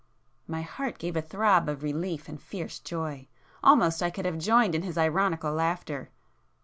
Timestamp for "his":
4.81-4.97